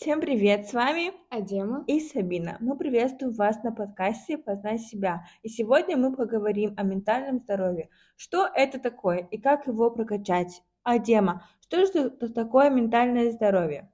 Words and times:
Всем 0.00 0.22
привет, 0.22 0.66
с 0.66 0.72
вами 0.72 1.12
Адема 1.28 1.84
и 1.86 2.00
Сабина. 2.00 2.56
Мы 2.60 2.74
приветствуем 2.74 3.34
вас 3.34 3.62
на 3.62 3.70
подкасте 3.70 4.38
«Познай 4.38 4.78
себя». 4.78 5.26
И 5.42 5.50
сегодня 5.50 5.98
мы 5.98 6.16
поговорим 6.16 6.72
о 6.78 6.84
ментальном 6.84 7.40
здоровье. 7.40 7.90
Что 8.16 8.46
это 8.46 8.80
такое 8.80 9.28
и 9.30 9.36
как 9.36 9.66
его 9.66 9.90
прокачать? 9.90 10.62
Адема, 10.84 11.46
что 11.60 11.84
же 11.84 12.08
такое 12.30 12.70
ментальное 12.70 13.30
здоровье? 13.30 13.92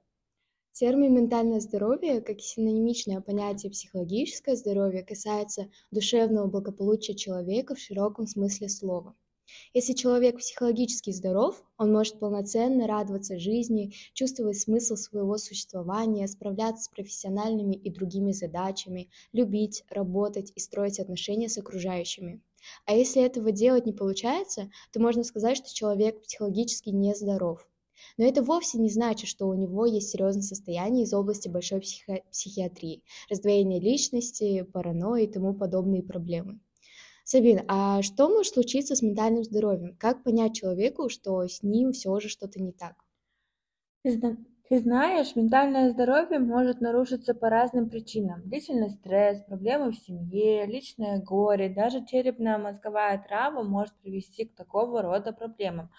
Термин 0.71 1.13
«ментальное 1.13 1.59
здоровье» 1.59 2.21
как 2.21 2.39
синонимичное 2.39 3.19
понятие 3.19 3.73
психологическое 3.73 4.55
здоровье 4.55 5.03
касается 5.03 5.67
душевного 5.91 6.47
благополучия 6.47 7.15
человека 7.15 7.75
в 7.75 7.79
широком 7.79 8.27
смысле 8.27 8.69
слова. 8.69 9.13
Если 9.73 9.93
человек 9.93 10.37
психологически 10.37 11.11
здоров, 11.11 11.63
он 11.77 11.91
может 11.91 12.19
полноценно 12.19 12.87
радоваться 12.87 13.39
жизни, 13.39 13.93
чувствовать 14.13 14.59
смысл 14.59 14.95
своего 14.95 15.37
существования, 15.37 16.27
справляться 16.27 16.85
с 16.85 16.89
профессиональными 16.89 17.75
и 17.75 17.91
другими 17.91 18.31
задачами, 18.31 19.09
любить, 19.33 19.83
работать 19.89 20.51
и 20.55 20.59
строить 20.59 20.99
отношения 20.99 21.49
с 21.49 21.57
окружающими. 21.57 22.41
А 22.85 22.93
если 22.93 23.23
этого 23.23 23.51
делать 23.51 23.85
не 23.85 23.93
получается, 23.93 24.69
то 24.91 24.99
можно 24.99 25.23
сказать, 25.23 25.57
что 25.57 25.73
человек 25.73 26.21
психологически 26.21 26.89
нездоров. 26.89 27.69
Но 28.17 28.25
это 28.25 28.43
вовсе 28.43 28.77
не 28.77 28.89
значит, 28.89 29.29
что 29.29 29.47
у 29.47 29.53
него 29.53 29.85
есть 29.85 30.09
серьезное 30.09 30.43
состояние 30.43 31.05
из 31.05 31.13
области 31.13 31.47
большой 31.47 31.81
психи- 31.81 32.23
психиатрии, 32.31 33.03
раздвоение 33.29 33.79
личности, 33.79 34.63
паранойи 34.63 35.25
и 35.25 35.31
тому 35.31 35.53
подобные 35.53 36.03
проблемы. 36.03 36.59
Сабин, 37.31 37.59
а 37.67 38.01
что 38.01 38.27
может 38.27 38.53
случиться 38.55 38.95
с 38.95 39.03
ментальным 39.03 39.43
здоровьем? 39.43 39.95
Как 39.99 40.23
понять 40.23 40.55
человеку, 40.55 41.09
что 41.09 41.47
с 41.47 41.61
ним 41.61 41.91
все 41.91 42.19
же 42.19 42.27
что-то 42.27 42.59
не 42.59 42.71
так? 42.71 42.95
Ты 44.69 44.79
знаешь, 44.79 45.35
ментальное 45.35 45.89
здоровье 45.91 46.39
может 46.39 46.81
нарушиться 46.81 47.33
по 47.33 47.49
разным 47.49 47.89
причинам. 47.89 48.41
Длительный 48.43 48.89
стресс, 48.89 49.41
проблемы 49.43 49.91
в 49.91 49.95
семье, 49.95 50.65
личное 50.65 51.21
горе, 51.21 51.69
даже 51.69 52.05
черепная 52.05 52.57
мозговая 52.57 53.17
травма 53.25 53.63
может 53.63 53.93
привести 54.01 54.45
к 54.45 54.55
такого 54.55 55.01
рода 55.01 55.31
проблемам. 55.31 55.89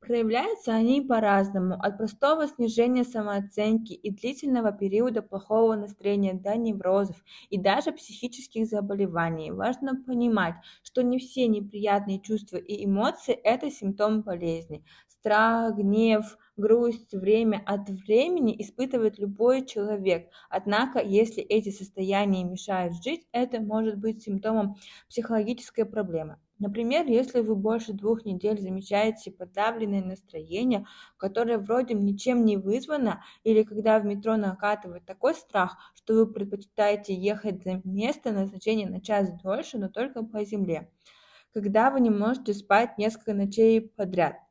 Проявляются 0.00 0.72
они 0.74 1.02
по-разному, 1.02 1.74
от 1.74 1.98
простого 1.98 2.48
снижения 2.48 3.04
самооценки 3.04 3.92
и 3.92 4.10
длительного 4.10 4.72
периода 4.72 5.20
плохого 5.22 5.74
настроения 5.76 6.32
до 6.32 6.56
неврозов 6.56 7.22
и 7.50 7.58
даже 7.58 7.92
психических 7.92 8.66
заболеваний. 8.66 9.50
Важно 9.52 10.02
понимать, 10.02 10.54
что 10.82 11.02
не 11.02 11.18
все 11.18 11.46
неприятные 11.48 12.18
чувства 12.18 12.56
и 12.56 12.84
эмоции– 12.84 13.34
это 13.44 13.70
симптом 13.70 14.22
болезни. 14.22 14.84
Страх, 15.06 15.76
гнев, 15.76 16.38
грусть, 16.56 17.12
время 17.12 17.62
от 17.66 17.88
времени 17.90 18.56
испытывает 18.58 19.18
любой 19.18 19.66
человек. 19.66 20.30
Однако, 20.48 21.00
если 21.00 21.42
эти 21.42 21.70
состояния 21.70 22.42
мешают 22.42 22.94
жить, 23.04 23.28
это 23.32 23.60
может 23.60 23.98
быть 23.98 24.22
симптомом 24.22 24.76
психологической 25.08 25.84
проблемы. 25.84 26.38
Например, 26.60 27.06
если 27.06 27.40
вы 27.40 27.56
больше 27.56 27.94
двух 27.94 28.26
недель 28.26 28.60
замечаете 28.60 29.30
подавленное 29.30 30.04
настроение, 30.04 30.86
которое 31.16 31.56
вроде 31.56 31.94
ничем 31.94 32.44
не 32.44 32.58
вызвано, 32.58 33.24
или 33.44 33.62
когда 33.62 33.98
в 33.98 34.04
метро 34.04 34.36
накатывает 34.36 35.06
такой 35.06 35.34
страх, 35.34 35.78
что 35.94 36.14
вы 36.14 36.26
предпочитаете 36.30 37.14
ехать 37.14 37.64
за 37.64 37.80
место 37.82 38.30
назначения 38.32 38.88
на 38.88 39.00
час 39.00 39.30
дольше, 39.42 39.78
но 39.78 39.88
только 39.88 40.22
по 40.22 40.44
земле, 40.44 40.90
когда 41.54 41.90
вы 41.90 42.00
не 42.00 42.10
можете 42.10 42.52
спать 42.52 42.98
несколько 42.98 43.32
ночей 43.32 43.80
подряд– 43.80 44.36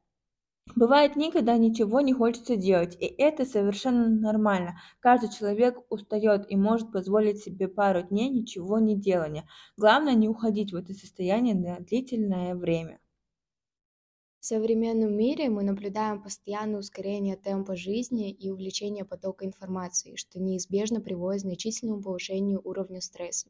Бывает, 0.75 1.15
никогда 1.15 1.57
ничего 1.57 1.99
не 2.01 2.13
хочется 2.13 2.55
делать, 2.55 2.95
и 2.99 3.05
это 3.05 3.45
совершенно 3.45 4.07
нормально. 4.07 4.79
Каждый 4.99 5.29
человек 5.29 5.79
устает 5.89 6.49
и 6.49 6.55
может 6.55 6.91
позволить 6.91 7.43
себе 7.43 7.67
пару 7.67 8.03
дней 8.03 8.29
ничего 8.29 8.79
не 8.79 8.95
делания. 8.95 9.47
Главное 9.77 10.13
не 10.13 10.29
уходить 10.29 10.71
в 10.71 10.75
это 10.75 10.93
состояние 10.93 11.55
на 11.55 11.79
длительное 11.79 12.55
время. 12.55 12.99
В 14.39 14.45
современном 14.45 15.17
мире 15.17 15.49
мы 15.49 15.63
наблюдаем 15.63 16.21
постоянное 16.21 16.79
ускорение 16.79 17.35
темпа 17.35 17.75
жизни 17.75 18.31
и 18.31 18.49
увеличение 18.49 19.03
потока 19.03 19.45
информации, 19.45 20.15
что 20.15 20.39
неизбежно 20.39 21.01
приводит 21.01 21.41
к 21.41 21.45
значительному 21.45 22.01
повышению 22.01 22.61
уровня 22.63 23.01
стресса 23.01 23.49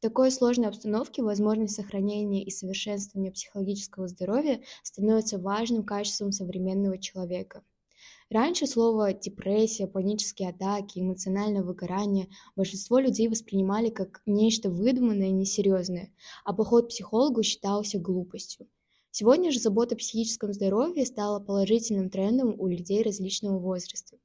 такой 0.00 0.30
сложной 0.30 0.68
обстановке 0.68 1.22
возможность 1.22 1.74
сохранения 1.74 2.44
и 2.44 2.50
совершенствования 2.50 3.30
психологического 3.30 4.08
здоровья 4.08 4.62
становится 4.82 5.38
важным 5.38 5.84
качеством 5.84 6.32
современного 6.32 6.98
человека. 6.98 7.62
Раньше 8.30 8.66
слово 8.66 9.12
депрессия, 9.12 9.86
панические 9.86 10.48
атаки, 10.48 10.98
эмоциональное 10.98 11.62
выгорание 11.62 12.28
большинство 12.56 12.98
людей 12.98 13.28
воспринимали 13.28 13.90
как 13.90 14.22
нечто 14.26 14.70
выдуманное 14.70 15.28
и 15.28 15.32
несерьезное, 15.32 16.12
а 16.44 16.52
поход 16.52 16.86
к 16.86 16.88
психологу 16.88 17.42
считался 17.42 17.98
глупостью. 17.98 18.66
Сегодня 19.10 19.52
же 19.52 19.60
забота 19.60 19.94
о 19.94 19.98
психическом 19.98 20.52
здоровье 20.52 21.06
стала 21.06 21.38
положительным 21.38 22.10
трендом 22.10 22.58
у 22.58 22.66
людей 22.66 23.02
различного 23.02 23.58
возраста. 23.58 24.16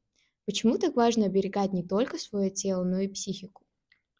Почему 0.46 0.80
так 0.80 0.96
важно 0.96 1.26
оберегать 1.26 1.74
не 1.74 1.84
только 1.84 2.18
свое 2.18 2.50
тело, 2.50 2.84
но 2.84 3.00
и 3.00 3.08
психику? 3.08 3.64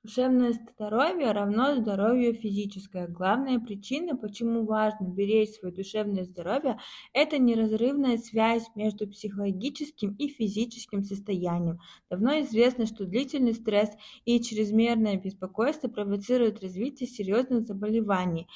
Душевное 0.02 0.54
здоровье 0.54 1.34
равно 1.34 1.76
здоровью 1.76 2.34
физическое. 2.34 3.06
Главная 3.10 3.60
причина, 3.60 4.16
почему 4.16 4.64
важно 4.64 5.08
беречь 5.08 5.56
свое 5.56 5.76
душевное 5.76 6.24
здоровье, 6.24 6.80
это 7.12 7.38
неразрывная 7.38 8.18
связь 8.18 8.64
между 8.76 9.10
психологическим 9.10 10.14
и 10.14 10.30
физическим 10.30 11.04
состоянием. 11.04 11.80
Давно 12.10 12.40
известно, 12.40 12.86
что 12.86 13.04
длительный 13.04 13.54
стресс 13.54 13.90
и 14.24 14.42
чрезмерное 14.42 15.18
беспокойство 15.18 15.90
провоцируют 15.90 16.62
развитие 16.62 17.10
серьезных 17.10 17.64
заболеваний, 17.64 18.48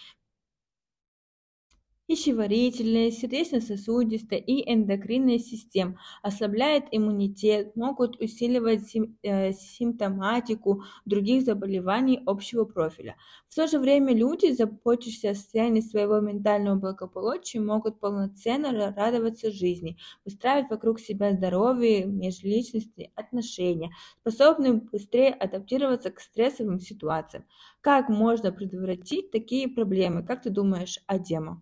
пищеварительная, 2.07 3.11
сердечно-сосудистая 3.11 4.39
и 4.39 4.71
эндокринная 4.73 5.39
систем, 5.39 5.97
ослабляет 6.21 6.85
иммунитет, 6.91 7.75
могут 7.75 8.19
усиливать 8.19 8.87
сим, 8.87 9.17
э, 9.23 9.53
симптоматику 9.53 10.83
других 11.05 11.43
заболеваний 11.43 12.21
общего 12.25 12.65
профиля. 12.65 13.15
В 13.47 13.55
то 13.55 13.67
же 13.67 13.79
время 13.79 14.13
люди, 14.13 14.51
заботящиеся 14.51 15.31
о 15.31 15.35
состоянии 15.35 15.81
своего 15.81 16.19
ментального 16.19 16.75
благополучия, 16.75 17.59
могут 17.59 17.99
полноценно 17.99 18.71
радоваться 18.71 19.51
жизни, 19.51 19.97
выстраивать 20.25 20.69
вокруг 20.69 20.99
себя 20.99 21.33
здоровые 21.33 22.05
межличностные 22.05 23.11
отношения, 23.15 23.91
способны 24.19 24.81
быстрее 24.81 25.29
адаптироваться 25.29 26.11
к 26.11 26.19
стрессовым 26.19 26.79
ситуациям. 26.79 27.45
Как 27.81 28.09
можно 28.09 28.51
предотвратить 28.51 29.31
такие 29.31 29.67
проблемы? 29.69 30.23
Как 30.23 30.41
ты 30.41 30.49
думаешь, 30.49 30.99
Адема? 31.07 31.61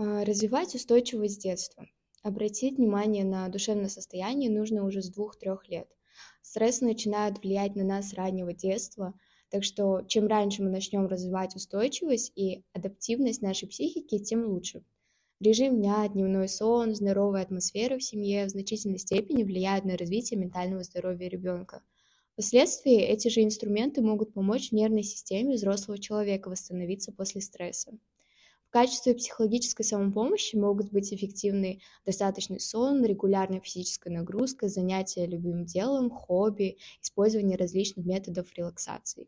А, 0.00 0.24
развивать 0.24 0.76
устойчивость 0.76 1.34
с 1.34 1.38
детства. 1.38 1.88
Обратить 2.22 2.78
внимание 2.78 3.24
на 3.24 3.48
душевное 3.48 3.88
состояние 3.88 4.48
нужно 4.48 4.84
уже 4.84 5.02
с 5.02 5.10
двух-трех 5.10 5.68
лет. 5.68 5.88
Стресс 6.40 6.80
начинает 6.80 7.42
влиять 7.42 7.74
на 7.74 7.82
нас 7.82 8.10
с 8.10 8.14
раннего 8.14 8.52
детства, 8.52 9.12
так 9.50 9.64
что 9.64 10.02
чем 10.06 10.28
раньше 10.28 10.62
мы 10.62 10.70
начнем 10.70 11.06
развивать 11.06 11.56
устойчивость 11.56 12.32
и 12.36 12.62
адаптивность 12.72 13.42
нашей 13.42 13.68
психики, 13.68 14.20
тем 14.20 14.46
лучше. 14.46 14.84
Режим 15.40 15.76
дня, 15.76 16.06
дневной 16.06 16.48
сон, 16.48 16.94
здоровая 16.94 17.42
атмосфера 17.42 17.98
в 17.98 18.04
семье 18.04 18.46
в 18.46 18.50
значительной 18.50 18.98
степени 18.98 19.42
влияют 19.42 19.84
на 19.84 19.96
развитие 19.96 20.38
ментального 20.38 20.84
здоровья 20.84 21.28
ребенка. 21.28 21.82
Впоследствии 22.34 23.00
эти 23.00 23.26
же 23.28 23.42
инструменты 23.42 24.00
могут 24.00 24.32
помочь 24.32 24.70
нервной 24.70 25.02
системе 25.02 25.54
взрослого 25.54 25.98
человека 25.98 26.50
восстановиться 26.50 27.10
после 27.10 27.40
стресса. 27.40 27.98
В 28.68 28.70
качестве 28.70 29.14
психологической 29.14 29.82
самопомощи 29.82 30.54
могут 30.54 30.92
быть 30.92 31.10
эффективны 31.10 31.80
достаточный 32.04 32.60
сон, 32.60 33.02
регулярная 33.02 33.62
физическая 33.62 34.12
нагрузка, 34.12 34.68
занятия 34.68 35.24
любимым 35.24 35.64
делом, 35.64 36.10
хобби, 36.10 36.76
использование 37.00 37.56
различных 37.56 38.04
методов 38.04 38.52
релаксации. 38.58 39.26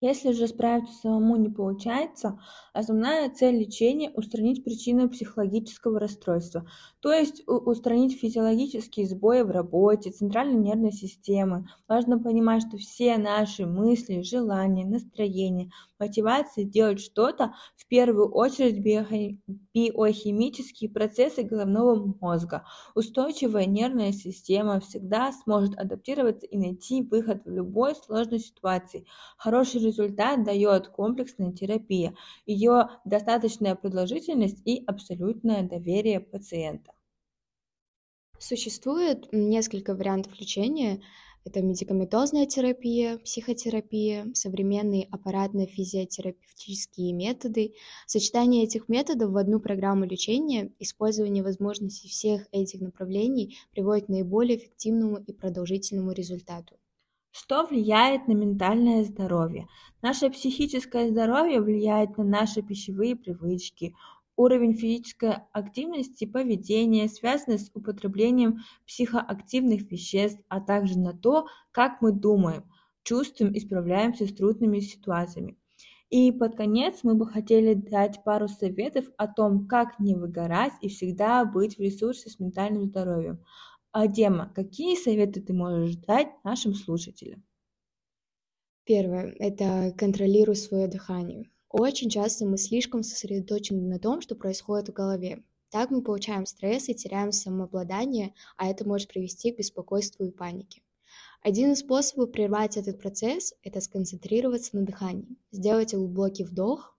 Если 0.00 0.30
же 0.30 0.46
справиться 0.46 0.94
самому 1.00 1.36
не 1.36 1.48
получается, 1.48 2.38
основная 2.72 3.30
цель 3.30 3.56
лечения– 3.56 4.10
устранить 4.14 4.62
причину 4.62 5.08
психологического 5.08 5.98
расстройства, 5.98 6.70
то 7.00 7.10
есть 7.10 7.42
устранить 7.48 8.20
физиологические 8.20 9.08
сбои 9.08 9.40
в 9.40 9.50
работе, 9.50 10.12
центральной 10.12 10.60
нервной 10.60 10.92
системы. 10.92 11.66
Важно 11.88 12.20
понимать, 12.20 12.62
что 12.68 12.76
все 12.76 13.16
наши 13.16 13.66
мысли, 13.66 14.20
желания, 14.20 14.86
настроения, 14.86 15.72
мотивация 15.98 16.64
делать 16.64 17.00
что-то 17.00 17.54
в 17.76 17.86
первую 17.86 18.30
очередь 18.30 18.80
биохимические 19.74 20.90
процессы 20.90 21.42
головного 21.42 22.14
мозга. 22.20 22.64
Устойчивая 22.94 23.66
нервная 23.66 24.12
система 24.12 24.80
всегда 24.80 25.32
сможет 25.32 25.78
адаптироваться 25.78 26.46
и 26.46 26.56
найти 26.56 27.02
выход 27.02 27.44
в 27.44 27.50
любой 27.50 27.94
сложной 27.94 28.40
ситуации. 28.40 29.06
Хороший 29.36 29.80
результат 29.80 30.44
дает 30.44 30.88
комплексная 30.88 31.52
терапия, 31.52 32.14
ее 32.46 32.88
достаточная 33.04 33.74
продолжительность 33.74 34.60
и 34.64 34.84
абсолютное 34.86 35.62
доверие 35.62 36.20
пациента. 36.20 36.92
Существует 38.38 39.28
несколько 39.32 39.96
вариантов 39.96 40.38
лечения. 40.38 41.02
Это 41.48 41.62
медикаментозная 41.62 42.44
терапия, 42.44 43.16
психотерапия, 43.16 44.26
современные 44.34 45.08
аппаратно-физиотерапевтические 45.10 47.14
методы. 47.14 47.72
Сочетание 48.06 48.64
этих 48.64 48.90
методов 48.90 49.30
в 49.30 49.36
одну 49.38 49.58
программу 49.58 50.04
лечения, 50.04 50.70
использование 50.78 51.42
возможностей 51.42 52.06
всех 52.06 52.46
этих 52.52 52.82
направлений 52.82 53.56
приводит 53.72 54.04
к 54.04 54.10
наиболее 54.10 54.58
эффективному 54.58 55.16
и 55.16 55.32
продолжительному 55.32 56.12
результату. 56.12 56.76
Что 57.30 57.64
влияет 57.64 58.28
на 58.28 58.32
ментальное 58.32 59.02
здоровье? 59.04 59.68
Наше 60.02 60.28
психическое 60.28 61.08
здоровье 61.08 61.62
влияет 61.62 62.18
на 62.18 62.24
наши 62.24 62.60
пищевые 62.60 63.16
привычки, 63.16 63.94
Уровень 64.38 64.74
физической 64.74 65.38
активности 65.52 66.22
и 66.22 66.30
поведения 66.30 67.08
связаны 67.08 67.58
с 67.58 67.72
употреблением 67.74 68.60
психоактивных 68.86 69.90
веществ, 69.90 70.40
а 70.46 70.60
также 70.60 70.96
на 70.96 71.12
то, 71.12 71.48
как 71.72 72.00
мы 72.00 72.12
думаем, 72.12 72.62
чувствуем 73.02 73.52
и 73.52 73.58
справляемся 73.58 74.28
с 74.28 74.32
трудными 74.32 74.78
ситуациями. 74.78 75.58
И 76.08 76.30
под 76.30 76.54
конец 76.54 77.00
мы 77.02 77.16
бы 77.16 77.26
хотели 77.26 77.74
дать 77.74 78.22
пару 78.22 78.46
советов 78.46 79.06
о 79.16 79.26
том, 79.26 79.66
как 79.66 79.98
не 79.98 80.14
выгорать 80.14 80.74
и 80.82 80.88
всегда 80.88 81.44
быть 81.44 81.76
в 81.76 81.80
ресурсе 81.80 82.30
с 82.30 82.38
ментальным 82.38 82.84
здоровьем. 82.84 83.44
Адема, 83.90 84.52
какие 84.54 84.94
советы 84.94 85.40
ты 85.40 85.52
можешь 85.52 85.96
дать 85.96 86.28
нашим 86.44 86.74
слушателям? 86.74 87.42
Первое– 88.84 89.34
это 89.40 89.92
контролируй 89.98 90.54
свое 90.54 90.86
дыхание. 90.86 91.50
Очень 91.70 92.08
часто 92.08 92.46
мы 92.46 92.56
слишком 92.56 93.02
сосредоточены 93.02 93.82
на 93.82 93.98
том, 93.98 94.22
что 94.22 94.34
происходит 94.34 94.88
в 94.88 94.94
голове. 94.94 95.42
Так 95.70 95.90
мы 95.90 96.02
получаем 96.02 96.46
стресс 96.46 96.88
и 96.88 96.94
теряем 96.94 97.30
самообладание, 97.30 98.32
а 98.56 98.68
это 98.68 98.88
может 98.88 99.08
привести 99.08 99.52
к 99.52 99.58
беспокойству 99.58 100.24
и 100.24 100.30
панике. 100.30 100.80
Один 101.42 101.72
из 101.72 101.80
способов 101.80 102.32
прервать 102.32 102.78
этот 102.78 102.98
процесс– 102.98 103.52
это 103.62 103.82
сконцентрироваться 103.82 104.76
на 104.76 104.86
дыхании. 104.86 105.36
Сделайте 105.52 105.98
глубокий 105.98 106.44
вдох 106.44 106.96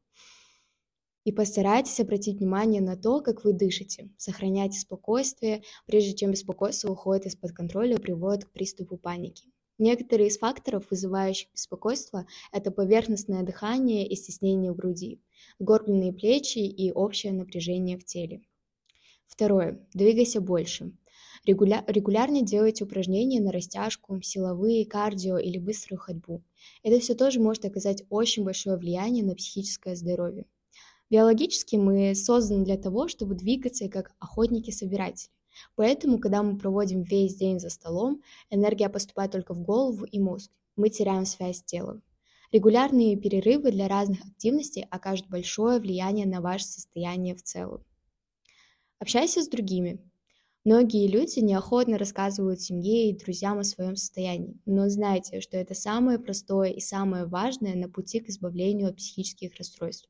и 1.24 1.32
постарайтесь 1.32 2.00
обратить 2.00 2.38
внимание 2.38 2.82
на 2.82 2.96
то, 2.96 3.22
как 3.22 3.44
вы 3.44 3.54
дышите. 3.54 4.10
Сохраняйте 4.18 4.80
спокойствие, 4.80 5.64
прежде 5.88 6.16
чем 6.16 6.32
беспокойство 6.32 6.92
уходит 6.92 7.26
из-под 7.26 7.54
контроля 7.54 7.96
и 7.96 8.00
приводит 8.00 8.46
к 8.46 8.52
приступу 8.52 8.98
паники. 8.98 9.50
Некоторые 9.80 10.28
из 10.28 10.38
факторов, 10.38 10.88
вызывающих 10.92 11.52
беспокойство, 11.54 12.28
это 12.52 12.70
поверхностное 12.70 13.44
дыхание 13.44 14.06
и 14.06 14.16
стеснение 14.18 14.74
в 14.74 14.76
груди, 14.76 15.22
сгорбленные 15.58 16.12
плечи 16.12 16.60
и 16.60 16.92
общее 16.92 17.32
напряжение 17.32 17.98
в 17.98 18.04
теле. 18.04 18.42
Второе. 19.26 19.80
Двигайся 19.94 20.42
больше. 20.42 20.92
Регуля... 21.46 21.86
Регулярно 21.88 22.42
делайте 22.42 22.84
упражнения 22.84 23.40
на 23.40 23.54
растяжку, 23.54 24.22
силовые, 24.22 24.86
кардио 24.86 25.38
или 25.38 25.58
быструю 25.58 25.98
ходьбу. 25.98 26.44
Это 26.84 27.00
все 27.00 27.16
тоже 27.16 27.40
может 27.40 27.64
оказать 27.64 28.04
очень 28.10 28.44
большое 28.44 28.76
влияние 28.76 29.24
на 29.24 29.34
психическое 29.34 29.96
здоровье. 29.96 30.46
Биологически 31.10 31.78
мы 31.78 32.14
созданы 32.16 32.66
для 32.66 32.78
того, 32.78 33.08
чтобы 33.08 33.36
двигаться 33.36 33.88
как 33.88 34.12
охотники-собиратели. 34.20 35.32
Поэтому, 35.76 36.20
когда 36.20 36.44
мы 36.44 36.58
проводим 36.58 37.04
весь 37.04 37.36
день 37.36 37.60
за 37.60 37.70
столом, 37.70 38.22
энергия 38.50 38.90
поступает 38.90 39.32
только 39.32 39.54
в 39.54 39.62
голову 39.62 40.06
и 40.06 40.20
мозг. 40.20 40.52
Мы 40.76 40.90
теряем 40.90 41.26
связь 41.26 41.58
с 41.58 41.64
телом. 41.64 42.02
Регулярные 42.52 43.16
перерывы 43.16 43.72
для 43.72 43.88
разных 43.88 44.26
активностей 44.26 44.88
окажут 44.90 45.30
большое 45.30 45.80
влияние 45.80 46.26
на 46.26 46.42
ваше 46.42 46.66
состояние 46.66 47.36
в 47.36 47.44
целом. 47.44 47.84
Общайся 49.00 49.44
с 49.44 49.48
другими. 49.48 50.00
Многие 50.66 51.08
люди 51.08 51.40
неохотно 51.40 51.98
рассказывают 51.98 52.60
семье 52.60 53.10
и 53.10 53.18
друзьям 53.18 53.60
о 53.60 53.64
своем 53.64 53.96
состоянии, 53.96 54.60
но 54.66 54.90
знайте, 54.90 55.40
что 55.40 55.56
это 55.58 55.74
самое 55.74 56.20
простое 56.20 56.72
и 56.72 56.82
самое 56.82 57.26
важное 57.26 57.76
на 57.76 57.88
пути 57.88 58.20
к 58.20 58.30
избавлению 58.30 58.90
от 58.90 58.98
психических 58.98 59.56
расстройств. 59.56 60.10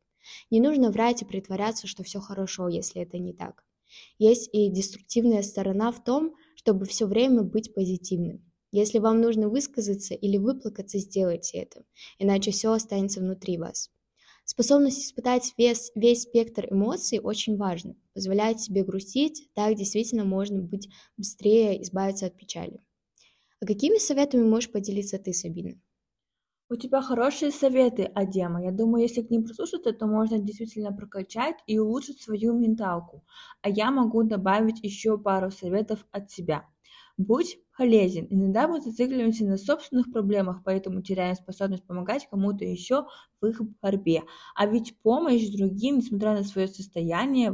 Не 0.49 0.59
нужно 0.59 0.91
врать 0.91 1.21
и 1.21 1.25
притворяться, 1.25 1.87
что 1.87 2.03
все 2.03 2.19
хорошо, 2.19 2.67
если 2.67 3.01
это 3.01 3.19
не 3.19 3.33
так. 3.33 3.63
Есть 4.17 4.49
и 4.53 4.69
деструктивная 4.69 5.41
сторона 5.43 5.91
в 5.91 6.03
том, 6.03 6.35
чтобы 6.55 6.85
все 6.85 7.05
время 7.05 7.43
быть 7.43 7.73
позитивным. 7.73 8.45
Если 8.71 8.99
вам 8.99 9.19
нужно 9.21 9.49
высказаться 9.49 10.13
или 10.13 10.37
выплакаться, 10.37 10.99
сделайте 10.99 11.57
это, 11.57 11.83
иначе 12.19 12.51
все 12.51 12.71
останется 12.71 13.19
внутри 13.19 13.57
вас. 13.57 13.89
Способность 14.45 14.99
испытать 14.99 15.53
весь, 15.57 15.91
весь 15.95 16.23
спектр 16.23 16.67
эмоций 16.71 17.19
очень 17.19 17.55
важна. 17.55 17.95
Позволяет 18.13 18.59
себе 18.59 18.83
грустить, 18.83 19.49
так 19.53 19.75
действительно 19.75 20.25
можно 20.25 20.61
быть 20.61 20.89
быстрее 21.17 21.81
избавиться 21.83 22.25
от 22.25 22.35
печали. 22.35 22.79
А 23.59 23.65
какими 23.65 23.97
советами 23.97 24.43
можешь 24.43 24.71
поделиться 24.71 25.19
ты, 25.19 25.33
Сабина? 25.33 25.79
У 26.71 26.75
тебя 26.75 27.01
хорошие 27.01 27.51
советы, 27.51 28.03
Адема. 28.13 28.63
Я 28.63 28.71
думаю, 28.71 29.01
если 29.01 29.23
к 29.23 29.31
ним 29.31 29.43
прислушаться, 29.43 29.91
то 29.91 30.05
можно 30.05 30.37
действительно 30.37 30.91
прокачать 30.93 31.55
и 31.65 31.79
улучшить 31.79 32.21
свою 32.21 32.53
менталку. 32.53 33.23
А 33.63 33.69
я 33.69 33.89
могу 33.89 34.21
добавить 34.21 34.83
еще 34.83 35.17
пару 35.17 35.49
советов 35.49 36.05
от 36.11 36.29
себя. 36.29 36.65
Будь 37.17 37.57
полезен. 37.75 38.27
Иногда 38.29 38.67
мы 38.67 38.81
зацикливаемся 38.81 39.45
на 39.45 39.57
собственных 39.57 40.11
проблемах, 40.11 40.61
поэтому 40.63 41.01
теряем 41.01 41.35
способность 41.35 41.87
помогать 41.87 42.27
кому-то 42.29 42.63
еще 42.65 43.07
в 43.41 43.47
их 43.47 43.61
борьбе. 43.81 44.23
А 44.53 44.67
ведь 44.67 44.95
помощь 45.01 45.49
другим, 45.49 45.97
несмотря 45.97 46.33
на 46.33 46.43
свое 46.43 46.67
состояние, 46.67 47.51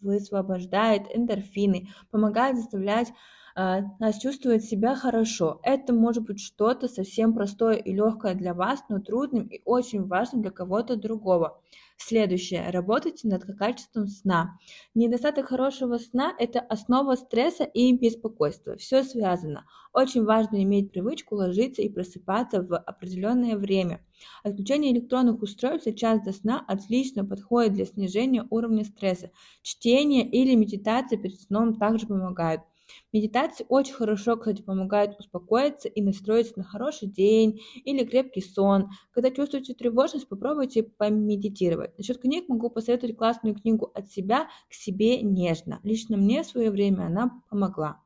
высвобождает 0.00 1.04
эндорфины, 1.14 1.88
помогает 2.10 2.56
заставлять 2.56 3.08
нас 3.56 4.18
чувствовать 4.20 4.64
себя 4.64 4.96
хорошо. 4.96 5.60
Это 5.62 5.92
может 5.92 6.24
быть 6.24 6.40
что-то 6.40 6.88
совсем 6.88 7.34
простое 7.34 7.76
и 7.76 7.92
легкое 7.92 8.34
для 8.34 8.54
вас, 8.54 8.80
но 8.88 8.98
трудным 8.98 9.46
и 9.46 9.62
очень 9.64 10.06
важным 10.06 10.42
для 10.42 10.50
кого-то 10.50 10.96
другого. 10.96 11.60
Следующее. 11.96 12.70
Работайте 12.70 13.28
над 13.28 13.44
качеством 13.56 14.08
сна. 14.08 14.58
Недостаток 14.94 15.46
хорошего 15.46 15.98
сна– 15.98 16.34
это 16.38 16.58
основа 16.58 17.14
стресса 17.14 17.62
и 17.62 17.96
беспокойства. 17.96 18.76
Все 18.76 19.04
связано. 19.04 19.64
Очень 19.92 20.24
важно 20.24 20.62
иметь 20.64 20.90
привычку 20.90 21.36
ложиться 21.36 21.82
и 21.82 21.88
просыпаться 21.88 22.62
в 22.62 22.76
определенное 22.76 23.56
время. 23.56 24.00
Отключение 24.42 24.92
электронных 24.92 25.40
устройств 25.40 25.84
за 25.84 25.94
час 25.94 26.20
до 26.22 26.32
сна 26.32 26.64
отлично 26.66 27.24
подходит 27.24 27.74
для 27.74 27.86
снижения 27.86 28.44
уровня 28.50 28.84
стресса. 28.84 29.30
Чтение 29.62 30.28
или 30.28 30.56
медитация 30.56 31.16
перед 31.16 31.40
сном 31.40 31.78
также 31.78 32.08
помогают. 32.08 32.62
Медитация 33.12 33.66
очень 33.68 33.94
хорошо, 33.94 34.36
кстати, 34.36 34.62
помогает 34.62 35.18
успокоиться 35.18 35.88
и 35.88 36.02
настроиться 36.02 36.54
на 36.56 36.64
хороший 36.64 37.08
день 37.08 37.60
или 37.84 38.04
крепкий 38.04 38.42
сон. 38.42 38.90
Когда 39.12 39.30
чувствуете 39.30 39.74
тревожность, 39.74 40.28
попробуйте 40.28 40.82
помедитировать. 40.82 41.96
Насчет 41.96 42.18
книг 42.18 42.48
могу 42.48 42.70
посоветовать 42.70 43.16
классную 43.16 43.54
книгу 43.54 43.90
«От 43.94 44.10
себя 44.10 44.48
к 44.68 44.74
себе 44.74 45.22
нежно». 45.22 45.80
Лично 45.82 46.16
мне 46.16 46.42
в 46.42 46.46
свое 46.46 46.70
время 46.70 47.06
она 47.06 47.42
помогла. 47.50 48.00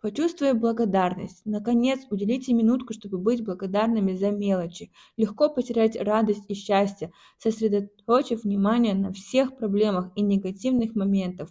Почувствуя 0.00 0.54
благодарность. 0.54 1.42
Наконец, 1.44 2.06
уделите 2.08 2.54
минутку, 2.54 2.92
чтобы 2.94 3.18
быть 3.18 3.44
благодарными 3.44 4.14
за 4.14 4.30
мелочи. 4.30 4.92
Легко 5.16 5.48
потерять 5.48 5.96
радость 5.96 6.44
и 6.46 6.54
счастье, 6.54 7.10
сосредоточив 7.38 8.44
внимание 8.44 8.94
на 8.94 9.12
всех 9.12 9.56
проблемах 9.56 10.12
и 10.14 10.22
негативных 10.22 10.94
моментах. 10.94 11.48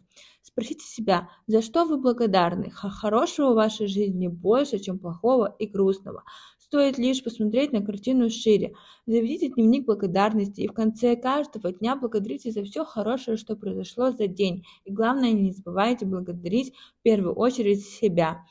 Спросите 0.58 0.88
себя, 0.88 1.30
за 1.46 1.62
что 1.62 1.86
вы 1.86 1.98
благодарны? 1.98 2.72
Хорошего 2.72 3.52
в 3.52 3.58
вашей 3.58 3.86
жизни 3.86 4.28
больше, 4.28 4.80
чем 4.80 4.98
плохого 4.98 5.56
и 5.60 5.68
грустного. 5.68 6.24
Стоит 6.58 6.98
лишь 6.98 7.24
посмотреть 7.24 7.74
на 7.74 7.86
картину 7.86 8.32
шире. 8.32 8.74
Заведите 9.06 9.50
дневник 9.50 9.86
благодарности 9.86 10.62
и 10.62 10.68
в 10.68 10.74
конце 10.74 11.16
каждого 11.16 11.72
дня 11.74 11.96
благодарите 11.96 12.50
за 12.50 12.64
все 12.64 12.86
хорошее, 12.86 13.38
что 13.38 13.56
произошло 13.56 14.10
за 14.10 14.26
день. 14.26 14.66
И 14.84 14.92
главное, 14.92 15.32
не 15.32 15.52
забывайте 15.52 16.08
благодарить 16.08 16.74
в 16.74 17.04
первую 17.04 17.36
очередь 17.36 17.86
себя. 17.86 18.44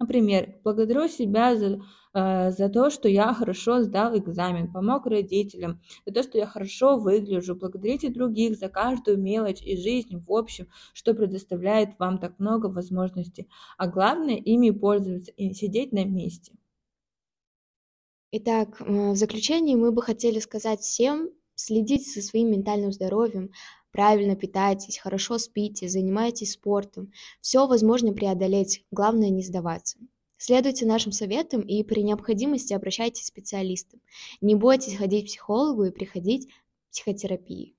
Например, 0.00 0.58
благодарю 0.64 1.08
себя 1.08 1.54
за, 1.56 1.82
э, 2.14 2.50
за 2.52 2.70
то, 2.70 2.88
что 2.88 3.06
я 3.06 3.34
хорошо 3.34 3.82
сдал 3.82 4.16
экзамен, 4.16 4.72
помог 4.72 5.04
родителям, 5.06 5.82
за 6.06 6.14
то, 6.14 6.22
что 6.22 6.38
я 6.38 6.46
хорошо 6.46 6.96
выгляжу. 6.96 7.54
Благодарите 7.54 8.08
других 8.08 8.56
за 8.56 8.70
каждую 8.70 9.18
мелочь 9.18 9.60
и 9.60 9.76
жизнь 9.76 10.24
в 10.26 10.32
общем, 10.32 10.68
что 10.94 11.12
предоставляет 11.12 11.98
вам 11.98 12.18
так 12.18 12.38
много 12.38 12.66
возможностей. 12.66 13.50
А 13.76 13.88
главное, 13.88 14.36
ими 14.36 14.70
пользоваться 14.70 15.32
и 15.32 15.48
не 15.48 15.54
сидеть 15.54 15.92
на 15.92 16.06
месте. 16.06 16.52
Итак, 18.32 18.80
э, 18.80 19.10
в 19.10 19.16
заключение 19.16 19.76
мы 19.76 19.92
бы 19.92 20.00
хотели 20.00 20.38
сказать 20.38 20.80
всем, 20.80 21.28
следите 21.60 22.10
за 22.10 22.26
своим 22.26 22.50
ментальным 22.50 22.92
здоровьем, 22.92 23.50
правильно 23.92 24.36
питайтесь, 24.36 24.98
хорошо 24.98 25.38
спите, 25.38 25.88
занимайтесь 25.88 26.52
спортом. 26.52 27.12
Все 27.40 27.66
возможно 27.66 28.12
преодолеть, 28.12 28.84
главное 28.90 29.30
не 29.30 29.42
сдаваться. 29.42 29.98
Следуйте 30.36 30.86
нашим 30.86 31.12
советам 31.12 31.60
и 31.60 31.82
при 31.82 32.02
необходимости 32.02 32.72
обращайтесь 32.72 33.24
к 33.24 33.26
специалистам. 33.26 34.00
Не 34.40 34.54
бойтесь 34.54 34.96
ходить 34.96 35.24
к 35.24 35.28
психологу 35.28 35.84
и 35.84 35.90
приходить 35.90 36.46
к 36.48 36.92
психотерапии. 36.92 37.76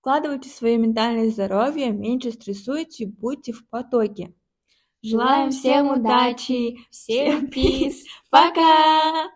Вкладывайте 0.00 0.48
в 0.48 0.52
свое 0.52 0.78
ментальное 0.78 1.30
здоровье, 1.30 1.90
меньше 1.90 2.32
стрессуйте, 2.32 3.06
будьте 3.06 3.52
в 3.52 3.68
потоке. 3.68 4.34
Желаем 5.02 5.50
всем 5.50 5.90
удачи, 5.92 6.78
всем 6.90 7.48
пиз, 7.48 8.04
пока! 8.30 9.35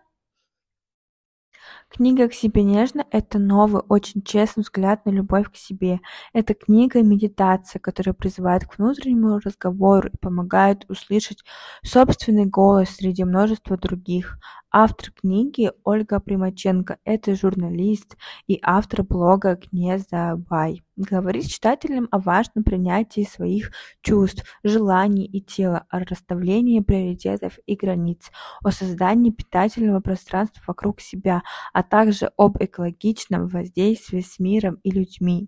Книга 1.93 2.29
«К 2.29 2.33
себе 2.33 2.63
нежно»— 2.63 3.05
это 3.11 3.37
новый, 3.37 3.81
очень 3.89 4.21
честный 4.21 4.63
взгляд 4.63 5.05
на 5.05 5.09
любовь 5.09 5.51
к 5.51 5.57
себе. 5.57 5.99
Это 6.31 6.53
книга 6.53 7.03
медитация, 7.03 7.81
которая 7.81 8.13
призывает 8.13 8.63
к 8.63 8.77
внутреннему 8.77 9.39
разговору 9.39 10.07
и 10.07 10.17
помогает 10.17 10.89
услышать 10.89 11.43
собственный 11.83 12.45
голос 12.45 12.91
среди 12.91 13.25
множества 13.25 13.77
других. 13.77 14.37
Автор 14.71 15.11
книги 15.11 15.69
Ольга 15.83 16.21
Примаченко– 16.21 16.97
это 17.03 17.35
журналист 17.35 18.15
и 18.47 18.57
автор 18.63 19.03
блога 19.03 19.59
«Гнезда 19.69 20.37
Бай». 20.37 20.81
Говорит 20.97 21.47
читателям 21.47 22.07
о 22.11 22.19
важном 22.19 22.63
принятии 22.63 23.23
своих 23.23 23.71
чувств, 24.01 24.43
желаний 24.63 25.25
и 25.25 25.41
тела, 25.41 25.85
о 25.89 25.99
расставлении 25.99 26.81
приоритетов 26.81 27.57
и 27.65 27.75
границ, 27.75 28.29
о 28.63 28.71
создании 28.71 29.31
питательного 29.31 30.01
пространства 30.01 30.61
вокруг 30.67 30.99
себя, 30.99 31.43
а 31.73 31.83
также 31.83 32.31
об 32.37 32.61
экологичном 32.61 33.47
воздействии 33.47 34.19
с 34.21 34.37
миром 34.37 34.79
и 34.83 34.91
людьми. 34.91 35.47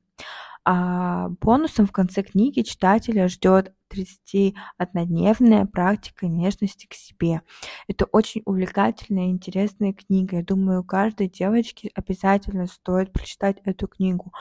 А 0.65 1.29
бонусом 1.41 1.85
в 1.87 1.91
конце 1.91 2.23
книги 2.23 2.61
читателя 2.61 3.27
ждет 3.27 3.73
31-дневная 3.91 5.65
практика 5.65 6.27
нежности 6.27 6.87
к 6.87 6.93
себе. 6.93 7.41
Это 7.87 8.05
очень 8.05 8.41
увлекательная 8.45 9.27
и 9.27 9.31
интересная 9.31 9.93
книга. 9.93 10.37
Я 10.37 10.43
думаю, 10.43 10.83
каждой 10.83 11.29
девочке 11.29 11.91
обязательно 11.93 12.67
стоит 12.67 13.11
прочитать 13.11 13.57
эту 13.65 13.87
книгу. 13.87 14.31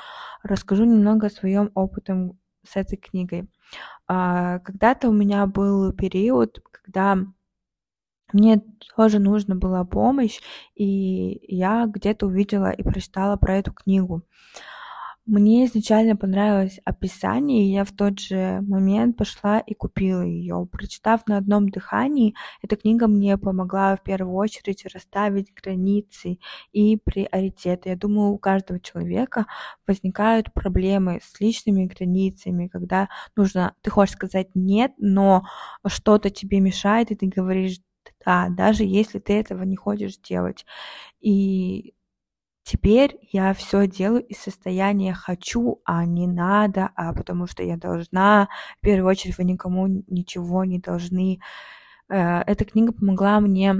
Расскажу 0.44 0.84
немного 0.84 1.26
о 1.26 1.30
своем 1.30 1.70
опыте 1.74 2.32
с 2.64 2.76
этой 2.76 2.96
книгой. 2.96 3.48
А, 4.06 4.60
когда-то 4.60 5.08
у 5.08 5.12
меня 5.12 5.46
был 5.46 5.92
период, 5.92 6.60
когда 6.70 7.18
мне 8.32 8.62
тоже 8.96 9.18
нужна 9.18 9.54
была 9.54 9.84
помощь, 9.84 10.40
и 10.74 11.40
я 11.48 11.86
где-то 11.86 12.26
увидела 12.26 12.70
и 12.70 12.82
прочитала 12.82 13.36
про 13.36 13.56
эту 13.56 13.72
книгу. 13.72 14.22
Мне 15.24 15.66
изначально 15.66 16.16
понравилось 16.16 16.80
описание, 16.84 17.64
и 17.64 17.70
я 17.72 17.84
в 17.84 17.92
тот 17.92 18.18
же 18.18 18.60
момент 18.62 19.16
пошла 19.16 19.60
и 19.60 19.72
купила 19.72 20.22
ее. 20.22 20.66
Прочитав 20.70 21.28
на 21.28 21.36
одном 21.36 21.68
дыхании, 21.68 22.34
эта 22.60 22.74
книга 22.74 23.06
мне 23.06 23.38
помогла 23.38 23.94
в 23.94 24.02
первую 24.02 24.34
очередь 24.34 24.84
расставить 24.92 25.54
границы 25.54 26.38
и 26.72 26.96
приоритеты. 26.96 27.90
Я 27.90 27.96
думаю, 27.96 28.30
у 28.32 28.38
каждого 28.38 28.80
человека 28.80 29.46
возникают 29.86 30.52
проблемы 30.52 31.20
с 31.22 31.38
личными 31.40 31.84
границами, 31.86 32.66
когда 32.66 33.08
нужно, 33.36 33.76
ты 33.82 33.90
хочешь 33.90 34.14
сказать 34.16 34.48
нет, 34.56 34.92
но 34.98 35.44
что-то 35.86 36.30
тебе 36.30 36.58
мешает, 36.58 37.12
и 37.12 37.14
ты 37.14 37.26
говоришь 37.28 37.78
да, 38.26 38.48
даже 38.50 38.82
если 38.84 39.18
ты 39.20 39.34
этого 39.34 39.62
не 39.62 39.76
хочешь 39.76 40.16
делать. 40.18 40.64
И 41.20 41.94
Теперь 42.72 43.18
я 43.32 43.52
все 43.52 43.86
делаю 43.86 44.24
из 44.24 44.38
состояния 44.38 45.12
хочу, 45.12 45.82
а 45.84 46.06
не 46.06 46.26
надо, 46.26 46.88
а 46.96 47.12
потому 47.12 47.46
что 47.46 47.62
я 47.62 47.76
должна. 47.76 48.48
В 48.78 48.80
первую 48.80 49.10
очередь 49.10 49.36
вы 49.36 49.44
никому 49.44 49.86
ничего 50.06 50.64
не 50.64 50.78
должны. 50.78 51.38
Э, 52.08 52.40
эта 52.46 52.64
книга 52.64 52.94
помогла 52.94 53.40
мне 53.40 53.74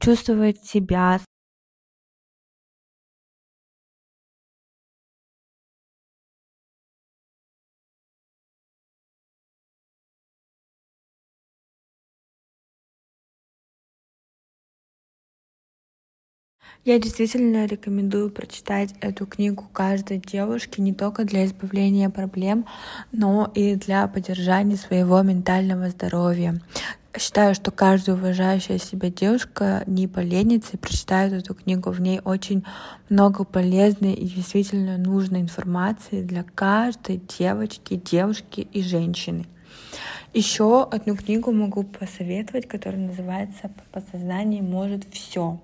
чувствовать 0.00 0.64
себя 0.64 1.20
Я 16.82 16.98
действительно 16.98 17.66
рекомендую 17.66 18.30
прочитать 18.30 18.94
эту 19.02 19.26
книгу 19.26 19.68
каждой 19.70 20.16
девушке 20.16 20.80
не 20.80 20.94
только 20.94 21.24
для 21.24 21.44
избавления 21.44 22.08
проблем, 22.08 22.64
но 23.12 23.52
и 23.54 23.74
для 23.74 24.08
поддержания 24.08 24.76
своего 24.76 25.20
ментального 25.20 25.90
здоровья. 25.90 26.58
Считаю, 27.18 27.54
что 27.54 27.70
каждая 27.70 28.16
уважающая 28.16 28.78
себя 28.78 29.10
девушка 29.10 29.82
не 29.86 30.08
поленится 30.08 30.70
и 30.72 30.78
прочитает 30.78 31.34
эту 31.34 31.54
книгу. 31.54 31.90
В 31.90 32.00
ней 32.00 32.22
очень 32.24 32.64
много 33.10 33.44
полезной 33.44 34.14
и 34.14 34.26
действительно 34.26 34.96
нужной 34.96 35.42
информации 35.42 36.22
для 36.22 36.44
каждой 36.44 37.20
девочки, 37.38 37.96
девушки 37.96 38.66
и 38.72 38.82
женщины. 38.82 39.44
Еще 40.32 40.84
одну 40.84 41.14
книгу 41.14 41.52
могу 41.52 41.82
посоветовать, 41.82 42.66
которая 42.66 43.08
называется 43.08 43.68
«По 43.68 44.00
подсознанию 44.00 44.64
может 44.64 45.04
все». 45.12 45.60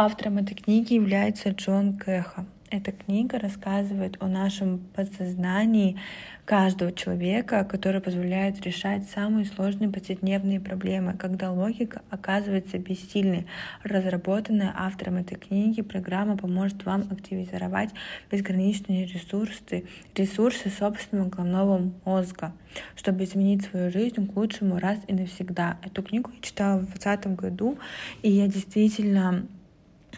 Автором 0.00 0.38
этой 0.38 0.54
книги 0.54 0.94
является 0.94 1.48
Джон 1.48 1.98
Кэха. 1.98 2.46
Эта 2.70 2.92
книга 2.92 3.36
рассказывает 3.40 4.16
о 4.20 4.28
нашем 4.28 4.78
подсознании 4.94 5.98
каждого 6.44 6.92
человека, 6.92 7.64
который 7.64 8.00
позволяет 8.00 8.64
решать 8.64 9.10
самые 9.10 9.44
сложные 9.44 9.90
повседневные 9.90 10.60
проблемы, 10.60 11.14
когда 11.14 11.50
логика 11.50 12.02
оказывается 12.10 12.78
бессильной. 12.78 13.48
Разработанная 13.82 14.72
автором 14.72 15.16
этой 15.16 15.36
книги 15.36 15.82
программа 15.82 16.36
поможет 16.36 16.84
вам 16.84 17.08
активизировать 17.10 17.90
безграничные 18.30 19.04
ресурсы, 19.04 19.84
ресурсы 20.14 20.70
собственного 20.70 21.28
головного 21.28 21.90
мозга, 22.04 22.52
чтобы 22.94 23.24
изменить 23.24 23.64
свою 23.64 23.90
жизнь 23.90 24.28
к 24.28 24.36
лучшему 24.36 24.78
раз 24.78 25.00
и 25.08 25.12
навсегда. 25.12 25.78
Эту 25.82 26.04
книгу 26.04 26.30
я 26.32 26.40
читала 26.40 26.78
в 26.78 26.86
2020 26.86 27.36
году, 27.36 27.78
и 28.22 28.30
я 28.30 28.46
действительно 28.46 29.48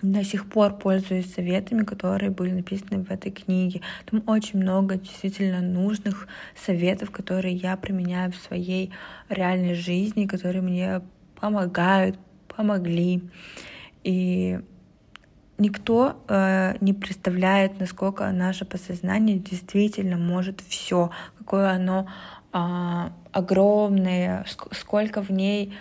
до 0.03 0.25
сих 0.25 0.49
пор 0.49 0.77
пользуюсь 0.77 1.33
советами, 1.33 1.85
которые 1.85 2.31
были 2.31 2.53
написаны 2.53 3.05
в 3.05 3.11
этой 3.11 3.31
книге. 3.31 3.83
Там 4.11 4.23
очень 4.27 4.61
много 4.61 4.97
действительно 4.97 5.61
нужных 5.61 6.27
советов, 6.57 7.11
которые 7.11 7.55
я 7.55 7.77
применяю 7.77 8.33
в 8.33 8.37
своей 8.37 8.93
реальной 9.29 9.75
жизни, 9.75 10.27
которые 10.27 10.63
мне 10.63 11.03
помогают, 11.39 12.17
помогли. 12.49 13.23
И 14.03 14.61
никто 15.59 16.23
э, 16.29 16.77
не 16.81 16.95
представляет, 16.95 17.79
насколько 17.79 18.31
наше 18.33 18.65
подсознание 18.65 19.39
действительно 19.39 20.17
может 20.17 20.63
все, 20.67 21.11
какое 21.39 21.71
оно 21.71 22.09
э, 22.53 23.11
огромное, 23.33 24.47
сколько 24.73 25.23
в 25.23 25.31
ней 25.31 25.75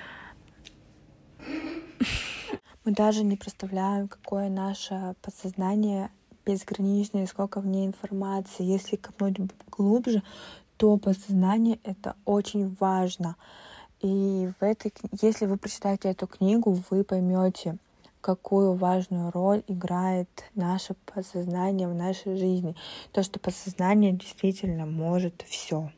мы 2.89 2.95
даже 2.95 3.23
не 3.23 3.37
представляем, 3.37 4.07
какое 4.07 4.49
наше 4.49 5.13
подсознание 5.21 6.09
безграничное, 6.43 7.27
сколько 7.27 7.61
в 7.61 7.67
ней 7.67 7.85
информации. 7.85 8.63
Если 8.63 8.95
копнуть 8.95 9.37
глубже, 9.69 10.23
то 10.77 10.97
подсознание— 10.97 11.79
это 11.83 12.15
очень 12.25 12.75
важно. 12.79 13.35
И 14.01 14.49
в 14.59 14.63
этой, 14.63 14.91
если 15.21 15.45
вы 15.45 15.57
прочитаете 15.57 16.09
эту 16.09 16.25
книгу, 16.25 16.81
вы 16.89 17.03
поймете, 17.03 17.77
какую 18.21 18.73
важную 18.73 19.29
роль 19.29 19.61
играет 19.67 20.29
наше 20.55 20.95
подсознание 21.05 21.87
в 21.87 21.93
нашей 21.93 22.37
жизни. 22.37 22.75
То, 23.11 23.21
что 23.21 23.39
подсознание 23.39 24.13
действительно 24.13 24.87
может 24.87 25.45
все. 25.47 25.91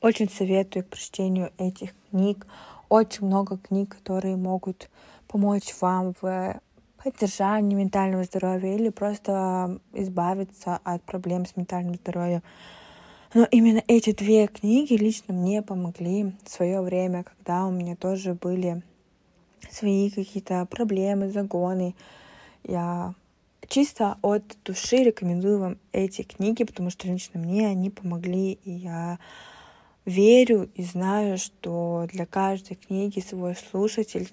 Очень 0.00 0.30
советую 0.30 0.84
к 0.84 0.88
прочтению 0.88 1.52
этих 1.58 1.90
книг. 2.08 2.46
Очень 2.92 3.28
много 3.28 3.56
книг, 3.56 3.96
которые 3.96 4.36
могут 4.36 4.90
помочь 5.26 5.74
вам 5.80 6.12
в 6.20 6.60
поддержании 7.02 7.74
ментального 7.74 8.22
здоровья 8.24 8.74
или 8.74 8.90
просто 8.90 9.80
избавиться 9.94 10.78
от 10.84 11.02
проблем 11.02 11.46
с 11.46 11.56
ментальным 11.56 11.94
здоровьем. 11.94 12.42
Но 13.32 13.48
именно 13.50 13.82
эти 13.86 14.12
две 14.12 14.46
книги 14.46 14.92
лично 14.92 15.32
мне 15.32 15.62
помогли 15.62 16.34
в 16.44 16.50
свое 16.50 16.82
время, 16.82 17.24
когда 17.24 17.64
у 17.64 17.70
меня 17.70 17.96
тоже 17.96 18.34
были 18.34 18.82
свои 19.70 20.10
какие-то 20.10 20.66
проблемы, 20.66 21.30
загоны. 21.30 21.94
Я 22.62 23.14
чисто 23.68 24.18
от 24.20 24.42
души 24.66 24.98
рекомендую 24.98 25.60
вам 25.60 25.78
эти 25.92 26.24
книги, 26.24 26.64
потому 26.64 26.90
что 26.90 27.08
лично 27.08 27.40
мне 27.40 27.68
они 27.68 27.88
помогли, 27.88 28.52
и 28.52 28.70
я 28.70 29.18
верю 30.04 30.70
и 30.74 30.82
знаю, 30.82 31.38
что 31.38 32.06
для 32.12 32.26
каждой 32.26 32.76
книги 32.76 33.20
свой 33.20 33.54
слушатель 33.54 34.28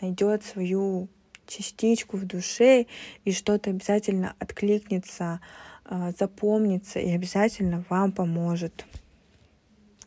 найдет 0.00 0.44
свою 0.44 1.08
частичку 1.46 2.16
в 2.16 2.26
душе 2.26 2.86
и 3.24 3.32
что-то 3.32 3.70
обязательно 3.70 4.34
откликнется, 4.38 5.40
а, 5.84 6.12
запомнится 6.12 6.98
и 7.00 7.10
обязательно 7.10 7.84
вам 7.88 8.12
поможет. 8.12 8.84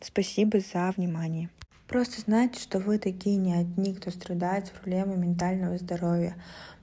Спасибо 0.00 0.60
за 0.60 0.92
внимание. 0.96 1.50
Просто 1.92 2.22
знайте, 2.22 2.58
что 2.58 2.78
вы 2.78 2.96
такие 2.96 3.36
не 3.36 3.52
одни, 3.52 3.92
кто 3.92 4.10
страдает 4.10 4.66
с 4.66 4.70
проблемой 4.70 5.18
ментального 5.18 5.76
здоровья. 5.76 6.34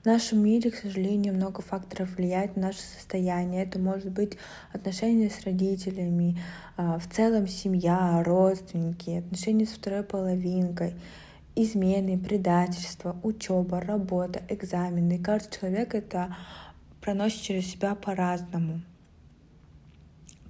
В 0.02 0.06
нашем 0.06 0.38
мире, 0.38 0.70
к 0.70 0.76
сожалению, 0.76 1.34
много 1.34 1.62
факторов 1.62 2.14
влияет 2.14 2.54
на 2.54 2.68
наше 2.68 2.78
состояние. 2.78 3.64
Это 3.64 3.80
может 3.80 4.12
быть 4.12 4.38
отношения 4.72 5.28
с 5.28 5.44
родителями, 5.44 6.40
а, 6.76 7.00
в 7.00 7.08
целом 7.08 7.48
семья, 7.48 8.22
родственники, 8.24 9.18
отношения 9.18 9.66
с 9.66 9.70
второй 9.70 10.04
половинкой, 10.04 10.94
измены, 11.56 12.16
предательство, 12.16 13.16
учеба, 13.24 13.80
работа, 13.80 14.42
экзамены. 14.48 15.18
Каждый 15.18 15.58
человек 15.58 15.96
это 15.96 16.36
проносит 17.00 17.42
через 17.42 17.66
себя 17.66 17.96
по-разному. 17.96 18.80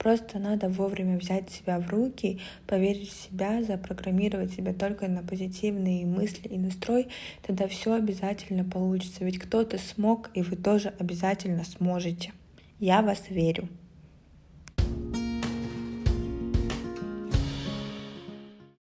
Просто 0.01 0.39
надо 0.39 0.71
вовремя 0.71 1.19
взять 1.19 1.51
себя 1.51 1.79
в 1.79 1.91
руки, 1.91 2.41
поверить 2.67 3.11
в 3.11 3.23
себя, 3.23 3.63
запрограммировать 3.63 4.51
себя 4.51 4.73
только 4.73 5.09
на 5.09 5.23
позитивные 5.23 6.07
мысли 6.07 6.49
и 6.49 6.57
настрой, 6.57 7.09
тогда 7.43 7.69
все 7.69 7.93
обязательно 7.93 8.65
получится. 8.65 9.27
Ведь 9.27 9.39
кто-то 9.39 9.77
смог, 9.77 10.31
и 10.33 10.41
вы 10.41 10.57
тоже 10.57 10.95
обязательно 10.99 11.65
сможете. 11.65 12.33
Я 12.79 13.03
вас 13.03 13.25
верю. 13.29 13.69